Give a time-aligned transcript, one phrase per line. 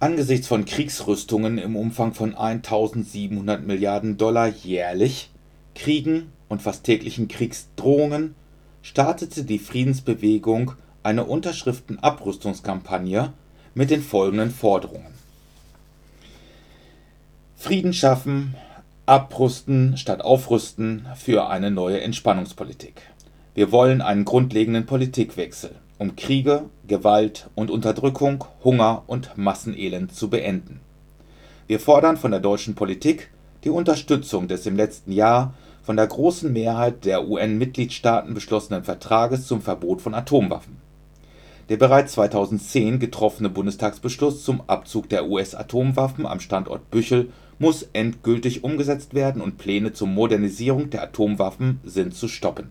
[0.00, 5.28] Angesichts von Kriegsrüstungen im Umfang von 1700 Milliarden Dollar jährlich,
[5.74, 8.36] Kriegen und fast täglichen Kriegsdrohungen
[8.80, 13.32] startete die Friedensbewegung eine Unterschriftenabrüstungskampagne
[13.74, 15.12] mit den folgenden Forderungen:
[17.56, 18.54] Frieden schaffen,
[19.04, 23.02] abrüsten statt aufrüsten für eine neue Entspannungspolitik.
[23.54, 30.80] Wir wollen einen grundlegenden Politikwechsel um Kriege, Gewalt und Unterdrückung, Hunger und Massenelend zu beenden.
[31.66, 33.30] Wir fordern von der deutschen Politik
[33.64, 39.60] die Unterstützung des im letzten Jahr von der großen Mehrheit der UN-Mitgliedstaaten beschlossenen Vertrages zum
[39.60, 40.76] Verbot von Atomwaffen.
[41.68, 49.14] Der bereits 2010 getroffene Bundestagsbeschluss zum Abzug der US-Atomwaffen am Standort Büchel muss endgültig umgesetzt
[49.14, 52.70] werden und Pläne zur Modernisierung der Atomwaffen sind zu stoppen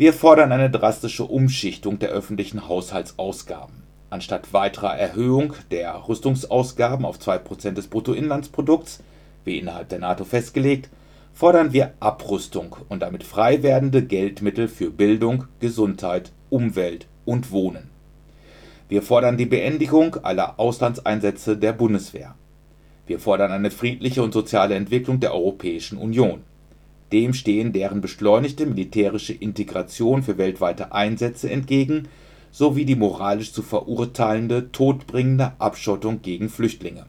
[0.00, 3.82] wir fordern eine drastische Umschichtung der öffentlichen Haushaltsausgaben.
[4.08, 9.02] Anstatt weiterer Erhöhung der Rüstungsausgaben auf 2% des Bruttoinlandsprodukts,
[9.44, 10.88] wie innerhalb der NATO festgelegt,
[11.34, 17.90] fordern wir Abrüstung und damit frei werdende Geldmittel für Bildung, Gesundheit, Umwelt und Wohnen.
[18.88, 22.36] Wir fordern die Beendigung aller Auslandseinsätze der Bundeswehr.
[23.06, 26.42] Wir fordern eine friedliche und soziale Entwicklung der Europäischen Union
[27.12, 32.08] dem stehen deren beschleunigte militärische Integration für weltweite Einsätze entgegen
[32.52, 37.06] sowie die moralisch zu verurteilende todbringende Abschottung gegen Flüchtlinge.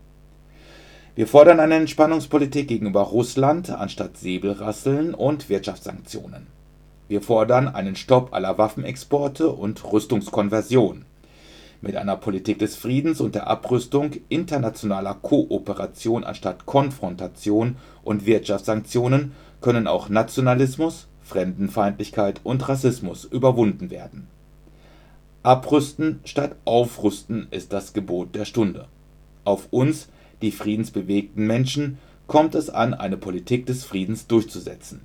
[1.16, 6.48] Wir fordern eine Entspannungspolitik gegenüber Russland anstatt Säbelrasseln und Wirtschaftssanktionen.
[7.10, 11.04] Wir fordern einen Stopp aller Waffenexporte und Rüstungskonversion.
[11.82, 19.88] Mit einer Politik des Friedens und der Abrüstung, internationaler Kooperation anstatt Konfrontation und Wirtschaftssanktionen können
[19.88, 24.28] auch Nationalismus, Fremdenfeindlichkeit und Rassismus überwunden werden.
[25.44, 28.88] Abrüsten statt Aufrüsten ist das Gebot der Stunde.
[29.44, 30.10] Auf uns,
[30.42, 35.02] die friedensbewegten Menschen, kommt es an, eine Politik des Friedens durchzusetzen.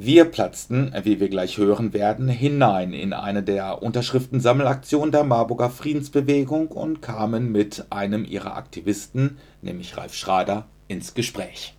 [0.00, 6.68] Wir platzten, wie wir gleich hören werden, hinein in eine der Unterschriftensammelaktionen der Marburger Friedensbewegung
[6.68, 11.77] und kamen mit einem ihrer Aktivisten, nämlich Ralf Schrader, ins Gespräch.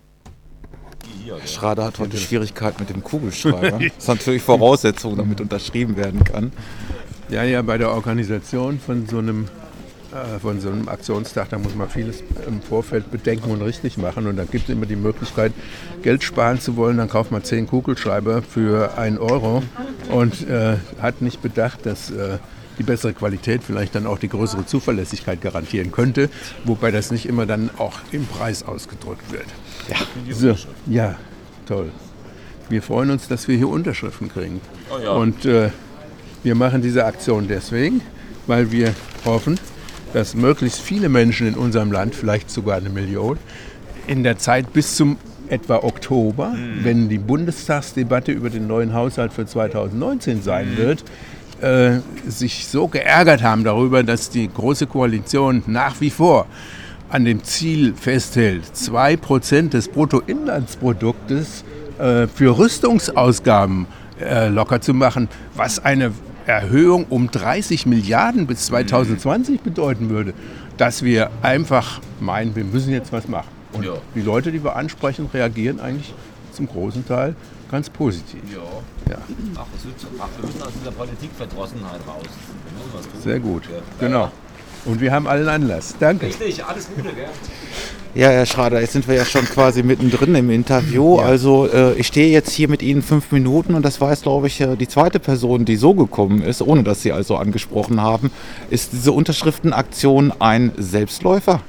[1.45, 3.79] Schrader hat heute Schwierigkeiten mit dem Kugelschreiber.
[3.79, 6.51] das ist natürlich Voraussetzung, damit unterschrieben werden kann.
[7.29, 9.47] Ja, ja, bei der Organisation von so einem
[10.41, 14.27] von so einem Aktionstag, da muss man vieles im Vorfeld bedenken und richtig machen.
[14.27, 15.53] Und da gibt es immer die Möglichkeit,
[16.01, 16.97] Geld sparen zu wollen.
[16.97, 19.63] Dann kauft man zehn Kugelschreiber für einen Euro
[20.09, 22.39] und äh, hat nicht bedacht, dass äh,
[22.79, 26.29] die bessere Qualität vielleicht dann auch die größere Zuverlässigkeit garantieren könnte,
[26.63, 29.45] wobei das nicht immer dann auch im Preis ausgedrückt wird.
[29.89, 30.55] Ja, so,
[30.87, 31.17] ja
[31.67, 31.91] toll.
[32.69, 34.61] Wir freuen uns, dass wir hier Unterschriften kriegen.
[34.91, 35.11] Oh ja.
[35.11, 35.69] Und äh,
[36.43, 38.01] wir machen diese Aktion deswegen,
[38.47, 38.93] weil wir
[39.25, 39.59] hoffen,
[40.13, 43.37] dass möglichst viele Menschen in unserem Land, vielleicht sogar eine Million,
[44.07, 45.17] in der Zeit bis zum
[45.49, 46.83] etwa Oktober, mhm.
[46.83, 50.77] wenn die Bundestagsdebatte über den neuen Haushalt für 2019 sein mhm.
[50.77, 51.03] wird,
[51.61, 56.45] äh, sich so geärgert haben darüber, dass die Große Koalition nach wie vor
[57.09, 61.63] an dem Ziel festhält, 2% des Bruttoinlandsproduktes
[61.97, 63.87] äh, für Rüstungsausgaben
[64.21, 66.11] äh, locker zu machen, was eine
[66.49, 70.33] Erhöhung um 30 Milliarden bis 2020 bedeuten würde,
[70.77, 73.49] dass wir einfach meinen, wir müssen jetzt was machen.
[73.71, 73.93] Und ja.
[74.15, 76.11] die Leute, die wir ansprechen, reagieren eigentlich
[76.51, 77.35] zum großen Teil
[77.69, 78.41] ganz positiv.
[78.51, 79.11] Ja.
[79.11, 79.19] ja.
[79.57, 82.25] Ach, wir müssen aus dieser Politikverdrossenheit raus.
[83.23, 83.81] Sehr gut, ja.
[83.99, 84.31] genau.
[84.85, 85.93] Und wir haben allen Anlass.
[85.99, 86.25] Danke.
[86.25, 87.29] Richtig, alles Gute, gell?
[88.15, 91.17] Ja, Herr Schrader, jetzt sind wir ja schon quasi mittendrin im Interview.
[91.17, 91.25] Ja.
[91.25, 94.47] Also äh, ich stehe jetzt hier mit Ihnen fünf Minuten und das war jetzt, glaube
[94.47, 98.31] ich, äh, die zweite Person, die so gekommen ist, ohne dass Sie also angesprochen haben.
[98.71, 101.61] Ist diese Unterschriftenaktion ein Selbstläufer?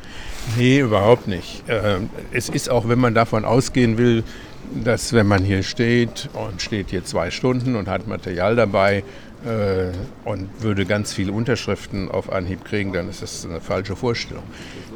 [0.57, 1.63] Nee, überhaupt nicht.
[1.69, 4.25] Ähm, es ist auch, wenn man davon ausgehen will,
[4.83, 9.03] dass wenn man hier steht und steht hier zwei Stunden und hat Material dabei,
[10.25, 14.45] und würde ganz viele Unterschriften auf Anhieb kriegen, dann ist das eine falsche Vorstellung.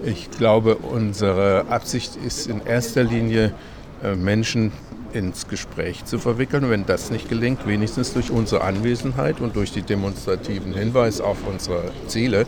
[0.05, 3.55] Ich glaube, unsere Absicht ist in erster Linie,
[4.03, 4.73] äh, Menschen
[5.15, 6.69] ins Gespräch zu verwickeln.
[6.69, 11.93] wenn das nicht gelingt, wenigstens durch unsere Anwesenheit und durch die demonstrativen Hinweise auf unsere
[12.09, 12.47] Ziele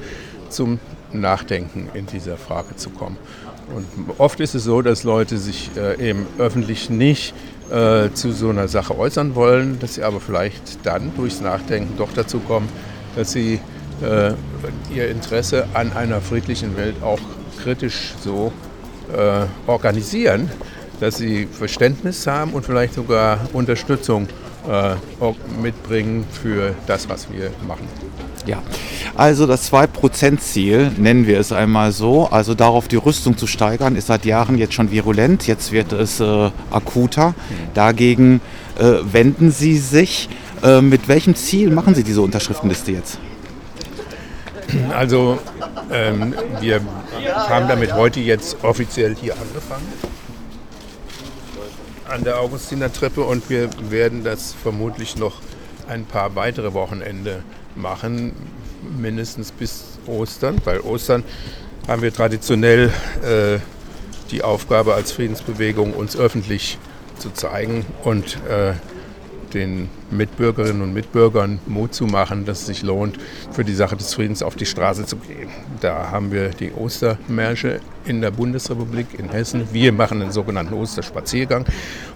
[0.51, 0.81] zum
[1.13, 3.17] Nachdenken in dieser Frage zu kommen.
[3.75, 3.87] Und
[4.19, 7.35] oft ist es so, dass Leute sich äh, eben öffentlich nicht
[7.71, 12.13] äh, zu so einer Sache äußern wollen, dass sie aber vielleicht dann durchs Nachdenken doch
[12.15, 12.69] dazu kommen,
[13.17, 13.61] dass sie
[14.03, 14.33] äh,
[14.95, 17.21] ihr Interesse an einer friedlichen Welt auch
[17.63, 18.53] kritisch so
[19.13, 20.51] äh, organisieren,
[21.01, 24.29] dass sie Verständnis haben und vielleicht sogar Unterstützung
[24.69, 24.95] äh,
[25.63, 27.89] mitbringen für das, was wir machen.
[28.47, 28.63] Ja,
[29.17, 34.07] Also das 2%-Ziel, nennen wir es einmal so, also darauf die Rüstung zu steigern, ist
[34.07, 37.35] seit Jahren jetzt schon virulent, jetzt wird es äh, akuter.
[37.75, 38.41] Dagegen
[38.79, 40.29] äh, wenden Sie sich.
[40.63, 43.19] Äh, mit welchem Ziel machen Sie diese Unterschriftenliste jetzt?
[44.95, 45.39] Also
[45.93, 46.81] ähm, wir
[47.49, 49.87] haben damit heute jetzt offiziell hier angefangen
[52.09, 55.41] an der Augustinertreppe und wir werden das vermutlich noch
[55.89, 57.43] ein paar weitere Wochenende
[57.77, 58.33] machen,
[58.99, 60.57] mindestens bis Ostern.
[60.65, 61.25] Weil Ostern
[61.87, 62.91] haben wir traditionell
[63.23, 63.59] äh,
[64.31, 66.79] die Aufgabe als Friedensbewegung, uns öffentlich
[67.19, 68.75] zu zeigen und äh,
[69.55, 73.19] den Mitbürgerinnen und Mitbürgern Mut zu machen, dass es sich lohnt,
[73.53, 75.49] für die Sache des Friedens auf die Straße zu gehen.
[75.81, 79.69] Da haben wir die Ostermärsche in der Bundesrepublik in Hessen.
[79.73, 81.65] Wir machen den sogenannten Osterspaziergang.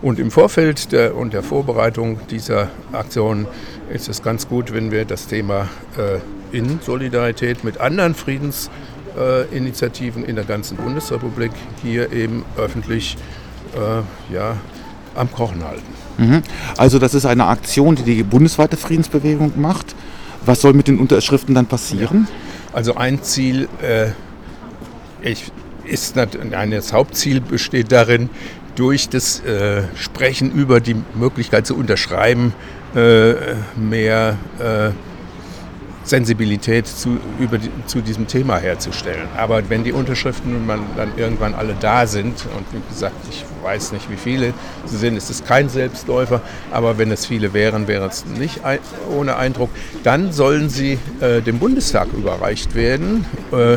[0.03, 3.47] Und im Vorfeld der, und der Vorbereitung dieser Aktion
[3.90, 6.20] ist es ganz gut, wenn wir das Thema äh,
[6.56, 11.50] in Solidarität mit anderen Friedensinitiativen in der ganzen Bundesrepublik
[11.82, 13.16] hier eben öffentlich
[13.75, 14.56] äh, ja,
[15.14, 15.82] am Kochen halten.
[16.19, 16.42] Mhm.
[16.76, 19.94] Also das ist eine Aktion, die die bundesweite Friedensbewegung macht.
[20.44, 22.26] Was soll mit den Unterschriften dann passieren?
[22.28, 22.34] Ja.
[22.72, 24.10] Also ein Ziel äh,
[25.22, 25.52] ich,
[25.84, 28.31] ist, nein, das Hauptziel besteht darin,
[28.76, 34.90] durch das äh, Sprechen über die Möglichkeit zu unterschreiben, äh, mehr äh,
[36.02, 39.28] Sensibilität zu, über zu diesem Thema herzustellen.
[39.37, 40.66] Aber wenn die Unterschriften nun
[40.96, 44.54] dann irgendwann alle da sind, und wie gesagt, ich weiß nicht, wie viele
[44.87, 46.40] sie sind, ist es kein Selbstläufer,
[46.72, 48.78] aber wenn es viele wären, wäre es nicht ein,
[49.16, 49.70] ohne Eindruck,
[50.02, 53.26] dann sollen sie äh, dem Bundestag überreicht werden.
[53.52, 53.76] Äh,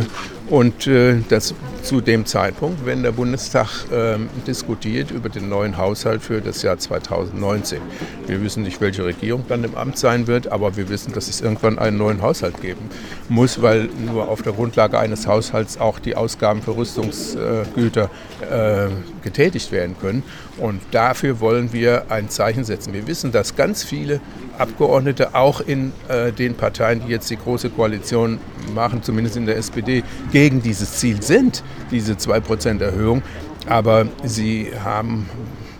[0.49, 1.53] und äh, das
[1.83, 4.17] zu dem Zeitpunkt, wenn der Bundestag äh,
[4.47, 7.79] diskutiert über den neuen Haushalt für das Jahr 2019.
[8.27, 11.41] Wir wissen nicht, welche Regierung dann im Amt sein wird, aber wir wissen, dass es
[11.41, 12.89] irgendwann einen neuen Haushalt geben
[13.29, 18.09] muss, weil nur auf der Grundlage eines Haushalts auch die Ausgaben für Rüstungsgüter
[18.49, 18.87] äh,
[19.23, 20.23] getätigt werden können.
[20.57, 22.93] Und dafür wollen wir ein Zeichen setzen.
[22.93, 24.21] Wir wissen, dass ganz viele
[24.57, 28.39] Abgeordnete auch in äh, den Parteien, die jetzt die große Koalition
[28.73, 33.21] machen, zumindest in der SPD, gegen dieses Ziel sind, diese 2% Erhöhung.
[33.67, 35.29] Aber sie haben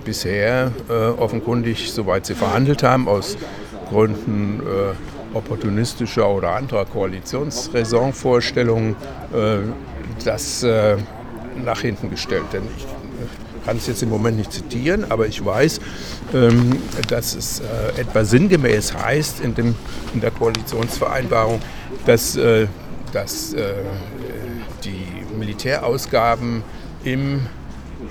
[0.04, 3.38] bisher äh, offenkundig, soweit sie verhandelt haben, aus
[3.90, 8.96] Gründen äh, opportunistischer oder anderer Koalitionsraisonvorstellungen,
[9.34, 9.58] äh,
[10.24, 10.98] das äh,
[11.64, 12.46] nach hinten gestellt.
[12.54, 12.86] Denn ich
[13.65, 15.80] kann es jetzt im Moment nicht zitieren, aber ich weiß,
[16.33, 16.77] ähm,
[17.07, 19.75] dass es äh, etwa sinngemäß heißt in, dem,
[20.13, 21.60] in der Koalitionsvereinbarung,
[22.06, 22.68] dass, äh,
[23.12, 23.74] dass äh,
[24.83, 25.06] die
[25.38, 26.63] Militärausgaben
[27.04, 27.42] im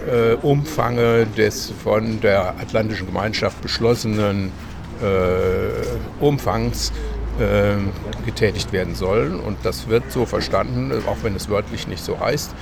[0.06, 4.50] äh, Umfange des von der Atlantischen Gemeinschaft beschlossenen
[5.02, 6.92] äh, Umfangs
[7.38, 7.76] äh,
[8.24, 9.40] getätigt werden sollen.
[9.40, 12.54] Und das wird so verstanden, auch wenn es wörtlich nicht so heißt,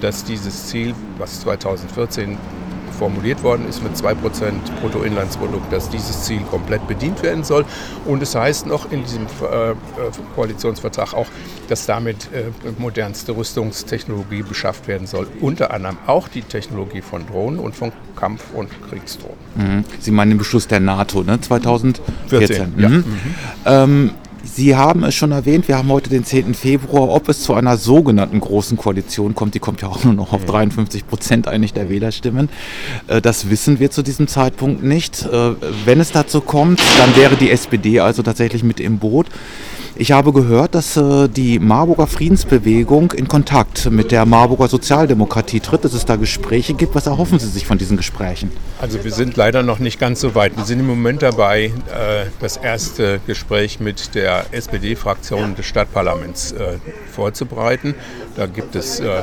[0.00, 2.36] dass dieses Ziel, was 2014
[2.98, 4.14] formuliert worden ist mit 2%
[4.80, 7.64] Bruttoinlandsprodukt, dass dieses Ziel komplett bedient werden soll.
[8.04, 9.74] Und es heißt noch in diesem äh,
[10.34, 11.26] Koalitionsvertrag auch,
[11.68, 12.44] dass damit äh,
[12.78, 15.28] modernste Rüstungstechnologie beschafft werden soll.
[15.40, 19.38] Unter anderem auch die Technologie von Drohnen und von Kampf- und Kriegsdrohnen.
[19.54, 19.84] Mhm.
[20.00, 21.40] Sie meinen den Beschluss der NATO, ne?
[21.40, 22.04] 2014.
[22.28, 22.88] 14, ja.
[22.88, 23.04] Mhm.
[23.64, 24.10] Ähm,
[24.54, 26.54] Sie haben es schon erwähnt, wir haben heute den 10.
[26.54, 30.32] Februar, ob es zu einer sogenannten großen Koalition kommt, die kommt ja auch nur noch
[30.32, 32.48] auf 53 Prozent eigentlich der Wählerstimmen.
[33.06, 35.24] Äh, das wissen wir zu diesem Zeitpunkt nicht.
[35.24, 39.26] Äh, wenn es dazu kommt, dann wäre die SPD also tatsächlich mit im Boot.
[40.00, 45.84] Ich habe gehört, dass äh, die Marburger Friedensbewegung in Kontakt mit der Marburger Sozialdemokratie tritt,
[45.84, 46.94] dass es da Gespräche gibt.
[46.94, 48.52] Was erhoffen Sie sich von diesen Gesprächen?
[48.80, 50.56] Also wir sind leider noch nicht ganz so weit.
[50.56, 51.72] Wir sind im Moment dabei,
[52.40, 56.78] das erste Gespräch mit der SPD-Fraktion des Stadtparlaments äh,
[57.12, 57.94] vorzubereiten.
[58.36, 59.22] Da gibt es äh,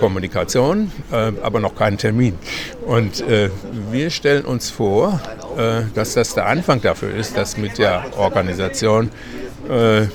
[0.00, 2.38] Kommunikation, äh, aber noch keinen Termin.
[2.86, 3.50] Und äh,
[3.90, 5.20] wir stellen uns vor,
[5.94, 9.10] dass das der Anfang dafür ist, dass mit der Organisation
[9.68, 10.06] äh,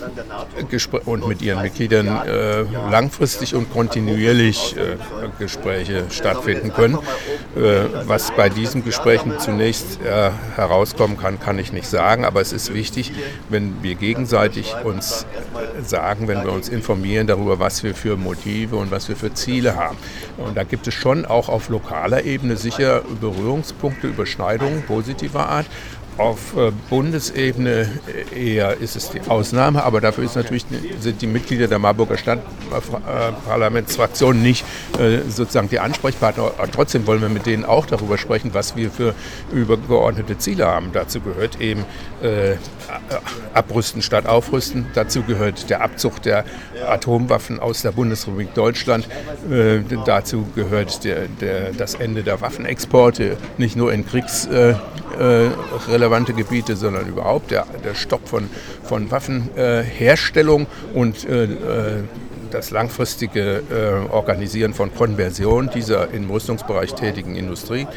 [1.06, 4.98] und mit ihren Mitgliedern äh, langfristig und kontinuierlich äh,
[5.38, 6.98] Gespräche stattfinden können.
[8.06, 10.00] was bei diesen Gesprächen zunächst
[10.56, 13.12] herauskommen kann, kann ich nicht sagen, aber es ist wichtig,
[13.50, 15.25] wenn wir gegenseitig uns
[15.84, 19.75] sagen, wenn wir uns informieren darüber, was wir für Motive und was wir für Ziele
[19.75, 19.98] haben.
[20.38, 25.65] Und da gibt es schon auch auf lokaler Ebene sicher Berührungspunkte, Überschneidungen positiver Art.
[26.19, 27.89] Auf äh, Bundesebene
[28.35, 30.65] eher ist es die Ausnahme, aber dafür ist natürlich,
[30.99, 34.65] sind die Mitglieder der Marburger Stadtparlamentsfraktion nicht
[34.99, 36.51] äh, sozusagen die Ansprechpartner.
[36.71, 39.15] Trotzdem wollen wir mit denen auch darüber sprechen, was wir für
[39.53, 40.89] übergeordnete Ziele haben.
[40.91, 41.85] Dazu gehört eben
[42.21, 42.55] äh,
[43.53, 44.88] Abrüsten statt Aufrüsten.
[44.93, 46.45] Dazu gehört der Abzug der
[46.88, 49.07] Atomwaffen aus der Bundesrepublik Deutschland.
[49.49, 54.79] Äh, dazu gehört der, der, das Ende der Waffenexporte, nicht nur in kriegsrelevante
[55.19, 58.49] äh, Gebiete, sondern überhaupt der, der Stopp von,
[58.83, 62.03] von Waffenherstellung und äh, äh,
[62.51, 67.87] das langfristige äh, Organisieren von Konversion dieser im Rüstungsbereich tätigen Industrie.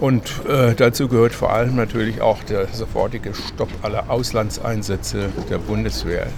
[0.00, 6.26] Und äh, dazu gehört vor allem natürlich auch der sofortige Stopp aller Auslandseinsätze der Bundeswehr.
[6.26, 6.28] Äh,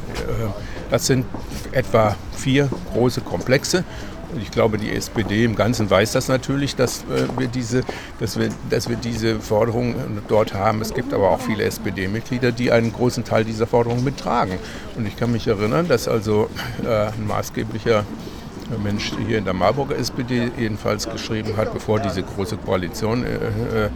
[0.91, 1.25] das sind
[1.73, 3.85] etwa vier große Komplexe.
[4.41, 7.83] Ich glaube, die SPD im Ganzen weiß das natürlich, dass, äh, wir, diese,
[8.21, 9.95] dass, wir, dass wir diese Forderung
[10.29, 10.81] dort haben.
[10.81, 14.59] Es gibt aber auch viele SPD-Mitglieder, die einen großen Teil dieser Forderung mittragen.
[14.97, 16.49] Und ich kann mich erinnern, dass also
[16.85, 18.05] äh, ein maßgeblicher
[18.83, 23.85] Mensch hier in der Marburger SPD jedenfalls geschrieben hat, bevor diese große Koalition äh, äh
[23.85, 23.91] äh,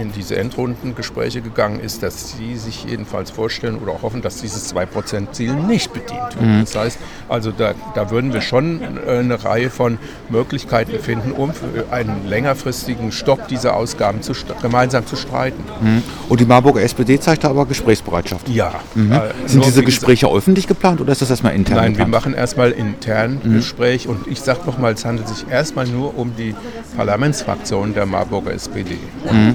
[0.00, 4.74] in diese Endrundengespräche gegangen ist, dass sie sich jedenfalls vorstellen oder auch hoffen, dass dieses
[4.74, 6.46] 2%-Ziel nicht bedient wird.
[6.46, 6.60] Mhm.
[6.60, 11.52] Das heißt, also da, da würden wir schon äh, eine Reihe von Möglichkeiten finden, um
[11.52, 14.32] für einen längerfristigen Stopp dieser Ausgaben zu,
[14.62, 15.62] gemeinsam zu streiten.
[15.80, 16.02] Mhm.
[16.28, 18.48] Und die Marburger SPD zeigt da aber Gesprächsbereitschaft?
[18.48, 18.80] Ja.
[18.94, 19.12] Mhm.
[19.12, 21.76] Äh, Sind diese Gespräche öffentlich geplant oder ist das erstmal intern?
[21.76, 22.12] Nein, geplant?
[22.12, 23.54] wir machen erstmal intern mhm.
[23.54, 26.54] Gespräch und ich sage nochmal, es handelt sich erstmal nur um die
[26.96, 28.98] Parlamentsfraktion der Marburger SPD.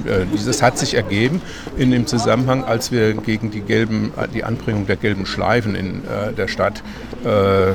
[0.04, 0.10] Mhm.
[0.10, 1.40] Äh, dieses hat sich ergeben
[1.76, 6.32] in dem Zusammenhang, als wir gegen die, gelben, die Anbringung der gelben Schleifen in äh,
[6.32, 6.82] der Stadt
[7.24, 7.72] äh,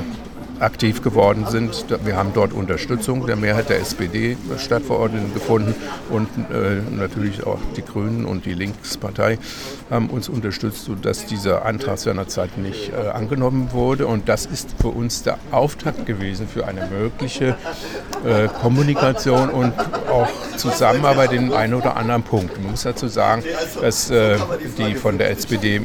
[0.59, 1.85] aktiv geworden sind.
[2.03, 5.75] Wir haben dort Unterstützung der Mehrheit der SPD-Stadtverordneten gefunden
[6.09, 9.39] und äh, natürlich auch die Grünen und die Linkspartei
[9.89, 14.07] haben uns unterstützt, sodass dieser Antrag seinerzeit nicht äh, angenommen wurde.
[14.07, 17.55] Und das ist für uns der Auftakt gewesen für eine mögliche
[18.25, 19.73] äh, Kommunikation und
[20.09, 22.59] auch Zusammenarbeit in einem oder anderen Punkt.
[22.61, 23.43] Man muss dazu sagen,
[23.81, 24.37] dass äh,
[24.77, 25.81] die von der SPD äh,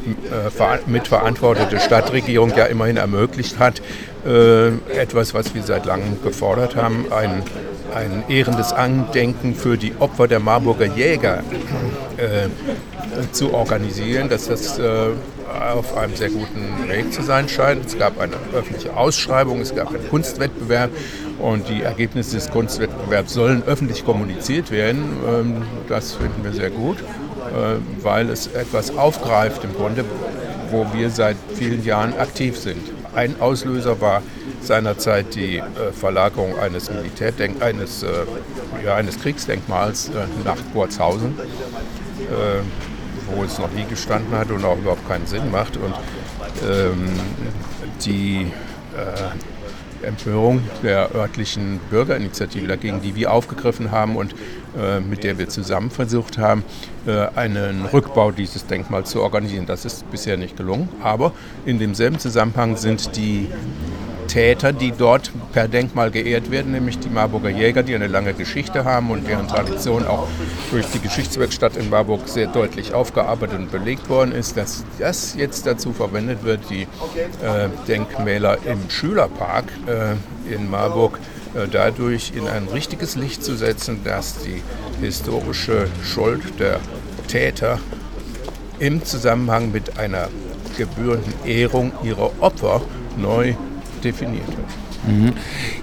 [0.86, 3.82] mitverantwortete Stadtregierung ja immerhin ermöglicht hat,
[4.24, 4.61] äh,
[4.94, 7.42] etwas, was wir seit langem gefordert haben, ein,
[7.94, 11.42] ein ehrendes Andenken für die Opfer der Marburger Jäger
[12.16, 12.48] äh,
[13.32, 15.08] zu organisieren, dass das äh,
[15.74, 17.86] auf einem sehr guten Weg zu sein scheint.
[17.86, 20.90] Es gab eine öffentliche Ausschreibung, es gab einen Kunstwettbewerb
[21.38, 25.04] und die Ergebnisse des Kunstwettbewerbs sollen öffentlich kommuniziert werden.
[25.28, 30.04] Ähm, das finden wir sehr gut, äh, weil es etwas aufgreift im Grunde,
[30.70, 32.80] wo wir seit vielen Jahren aktiv sind.
[33.14, 34.22] Ein Auslöser war
[34.62, 38.08] seinerzeit die äh, Verlagerung eines Militärdenk eines, äh,
[38.84, 44.78] ja, eines Kriegsdenkmals äh, nach Gorzhausen, äh, wo es noch nie gestanden hat und auch
[44.78, 45.76] überhaupt keinen Sinn macht.
[45.76, 45.94] Und
[46.66, 47.10] ähm,
[48.04, 48.46] die
[48.96, 54.34] äh, Empörung der örtlichen Bürgerinitiative dagegen, die wir aufgegriffen haben und
[55.08, 56.64] mit der wir zusammen versucht haben,
[57.06, 59.66] äh, einen Rückbau dieses Denkmals zu organisieren.
[59.66, 61.32] Das ist bisher nicht gelungen, aber
[61.66, 63.48] in demselben Zusammenhang sind die
[64.28, 68.84] Täter, die dort per Denkmal geehrt werden, nämlich die Marburger Jäger, die eine lange Geschichte
[68.84, 70.26] haben und deren Tradition auch
[70.70, 75.66] durch die Geschichtswerkstatt in Marburg sehr deutlich aufgearbeitet und belegt worden ist, dass das jetzt
[75.66, 81.31] dazu verwendet wird, die äh, Denkmäler im Schülerpark äh, in Marburg äh,
[81.70, 84.62] dadurch in ein richtiges Licht zu setzen, dass die
[85.00, 86.80] historische Schuld der
[87.28, 87.78] Täter
[88.78, 90.28] im Zusammenhang mit einer
[90.76, 92.80] gebührenden Ehrung ihrer Opfer
[93.16, 93.54] neu
[94.02, 94.91] definiert wird.
[95.06, 95.32] Mhm.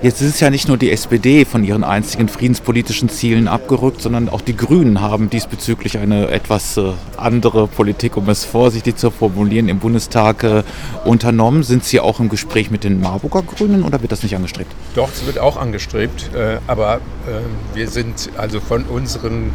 [0.02, 4.30] Jetzt ist es ja nicht nur die SPD von ihren einzigen friedenspolitischen Zielen abgerückt, sondern
[4.30, 9.68] auch die Grünen haben diesbezüglich eine etwas äh, andere Politik, um es vorsichtig zu formulieren,
[9.68, 10.64] im Bundestag äh,
[11.04, 11.64] unternommen.
[11.64, 14.72] Sind Sie auch im Gespräch mit den Marburger Grünen oder wird das nicht angestrebt?
[14.96, 17.02] Doch, es wird auch angestrebt, äh, aber
[17.74, 19.52] wir sind also von unseren,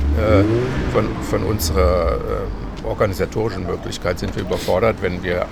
[0.93, 2.19] von, von unserer
[2.85, 5.47] organisatorischen Möglichkeit sind wir überfordert, wenn wir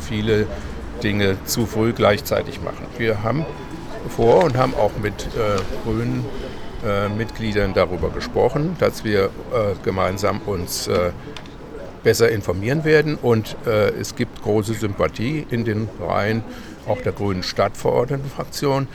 [0.00, 0.46] viele
[1.02, 2.86] Dinge zu früh gleichzeitig machen.
[2.98, 3.44] Wir haben
[4.08, 6.24] vor und haben auch mit äh, grünen
[6.86, 9.28] äh, Mitgliedern darüber gesprochen, dass wir äh,
[9.82, 11.10] gemeinsam uns äh,
[12.02, 16.44] besser informieren werden und äh, es gibt große Sympathie in den Reihen
[16.86, 18.88] auch der grünen Stadtverordnetenfraktion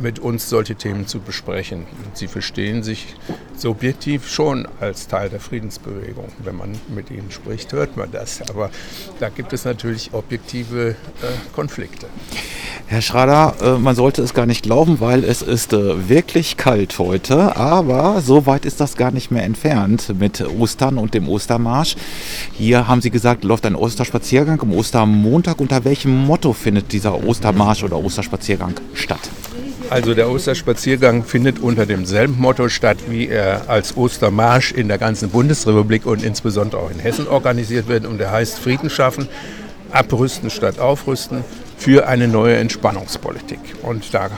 [0.00, 1.86] mit uns solche Themen zu besprechen.
[2.14, 3.14] Sie verstehen sich
[3.56, 6.28] subjektiv schon als Teil der Friedensbewegung.
[6.38, 8.42] Wenn man mit ihnen spricht, hört man das.
[8.50, 8.70] Aber
[9.20, 10.94] da gibt es natürlich objektive äh,
[11.54, 12.06] Konflikte.
[12.86, 16.98] Herr Schrader, äh, man sollte es gar nicht glauben, weil es ist äh, wirklich kalt
[16.98, 21.96] heute, aber so weit ist das gar nicht mehr entfernt mit Ostern und dem Ostermarsch.
[22.52, 25.60] Hier haben Sie gesagt, läuft ein Osterspaziergang am Ostermontag.
[25.60, 29.20] Unter welchem Motto findet dieser Ostermarsch oder Osterspaziergang statt?
[29.90, 35.28] Also der Osterspaziergang findet unter demselben Motto statt, wie er als Ostermarsch in der ganzen
[35.28, 38.06] Bundesrepublik und insbesondere auch in Hessen organisiert wird.
[38.06, 39.28] Und der heißt Frieden schaffen,
[39.90, 41.44] abrüsten statt aufrüsten
[41.76, 43.60] für eine neue Entspannungspolitik.
[43.82, 44.30] Und da,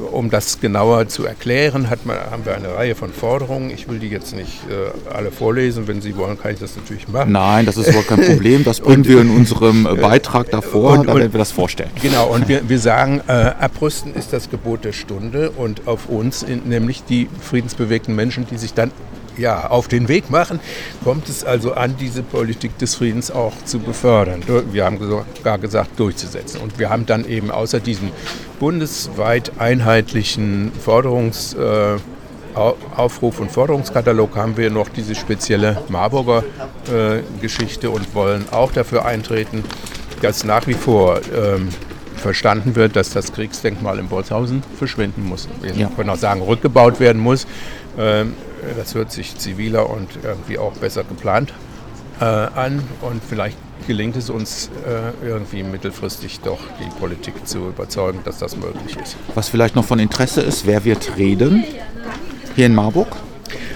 [0.00, 3.70] um das genauer zu erklären, hat man, haben wir eine Reihe von Forderungen.
[3.70, 5.88] Ich will die jetzt nicht äh, alle vorlesen.
[5.88, 7.32] Wenn Sie wollen, kann ich das natürlich machen.
[7.32, 8.64] Nein, das ist überhaupt kein Problem.
[8.64, 11.90] Das bringen wir in unserem äh, Beitrag davor, und, da werden wir das vorstellen.
[12.00, 16.42] Genau, und wir, wir sagen, äh, abrüsten ist das Gebot der Stunde und auf uns,
[16.42, 18.90] in, nämlich die friedensbewegten Menschen, die sich dann
[19.40, 20.60] ja, auf den Weg machen,
[21.02, 24.42] kommt es also an, diese Politik des Friedens auch zu befördern.
[24.70, 26.60] Wir haben sogar gesagt, durchzusetzen.
[26.60, 28.10] Und wir haben dann eben außer diesem
[28.58, 31.98] bundesweit einheitlichen Forderungs- äh,
[32.96, 36.42] Aufruf und Forderungskatalog haben wir noch diese spezielle Marburger
[36.92, 39.62] äh, Geschichte und wollen auch dafür eintreten,
[40.20, 41.68] dass nach wie vor ähm,
[42.20, 45.48] verstanden wird, dass das Kriegsdenkmal in Bolzhausen verschwinden muss.
[45.62, 45.88] Wir ja.
[45.88, 47.46] können auch sagen, rückgebaut werden muss.
[47.98, 48.34] Ähm,
[48.76, 51.52] das hört sich ziviler und irgendwie auch besser geplant
[52.20, 58.20] äh, an und vielleicht gelingt es uns äh, irgendwie mittelfristig doch die Politik zu überzeugen,
[58.24, 59.16] dass das möglich ist.
[59.34, 61.64] Was vielleicht noch von Interesse ist, wer wird reden
[62.54, 63.16] hier in Marburg?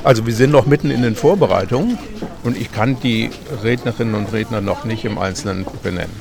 [0.04, 1.98] Also wir sind noch mitten in den Vorbereitungen
[2.44, 3.30] und ich kann die
[3.62, 6.12] Rednerinnen und Redner noch nicht im Einzelnen benennen.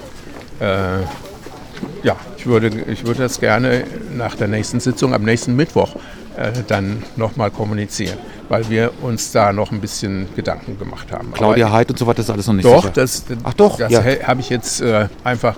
[2.03, 5.96] Ja, ich würde, ich würde das gerne nach der nächsten Sitzung am nächsten Mittwoch
[6.36, 8.18] äh, dann nochmal kommunizieren,
[8.50, 11.32] weil wir uns da noch ein bisschen Gedanken gemacht haben.
[11.34, 12.94] Claudia Heid und so weiter ist alles noch nicht doch, sicher.
[12.94, 14.03] Das, Ach doch, das ja.
[14.03, 15.56] habe ich jetzt äh, einfach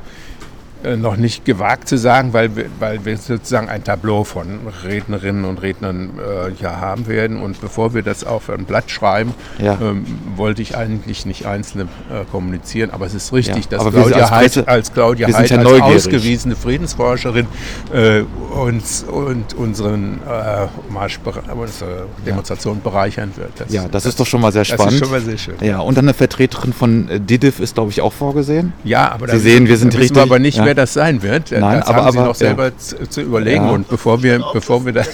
[0.97, 5.61] noch nicht gewagt zu sagen, weil wir, weil wir sozusagen ein Tableau von Rednerinnen und
[5.61, 7.41] Rednern äh, hier haben werden.
[7.41, 9.77] Und bevor wir das auf ein Blatt schreiben, ja.
[9.81, 12.91] ähm, wollte ich eigentlich nicht einzelne äh, kommunizieren.
[12.91, 16.55] Aber es ist richtig, ja, dass Claudia als, Heid, als Claudia Heid ja als ausgewiesene
[16.55, 17.47] Friedensforscherin
[17.93, 18.21] äh,
[18.55, 21.19] uns und unseren äh, Marsch,
[21.53, 23.51] unsere Demonstration bereichern wird.
[23.57, 24.87] Das, ja, das, das, ist doch schon mal sehr spannend.
[24.87, 25.55] Das ist schon mal sehr schön.
[25.61, 28.73] Ja, und dann eine Vertreterin von äh, DIDIF ist, glaube ich, auch vorgesehen.
[28.83, 30.21] Ja, aber Sie sehen, wir sind richtig.
[30.21, 31.51] Aber nicht, wer das sein wird.
[31.51, 32.77] Nein, das aber, haben Sie aber, noch selber ja.
[32.77, 33.65] zu, zu, überlegen.
[33.65, 33.71] Ja.
[33.71, 35.09] Und bevor wir, bevor wir das,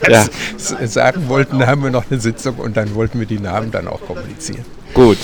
[0.00, 0.30] das
[0.80, 0.86] ja.
[0.86, 4.00] sagen wollten, haben wir noch eine Sitzung und dann wollten wir die Namen dann auch
[4.00, 4.64] kommunizieren.
[4.94, 5.18] Gut.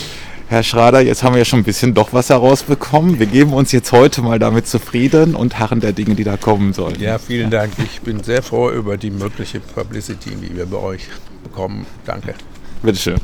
[0.49, 3.19] Herr Schrader, jetzt haben wir ja schon ein bisschen doch was herausbekommen.
[3.19, 6.75] Wir geben uns jetzt heute mal damit zufrieden und harren der Dinge, die da kommen
[6.75, 7.01] sollen.
[7.01, 7.73] Ja, vielen Dank.
[7.79, 11.09] Ich bin sehr froh über die mögliche Publicity, die wir bei euch
[11.43, 11.87] bekommen.
[12.05, 12.35] Danke.
[12.83, 13.17] Bitteschön.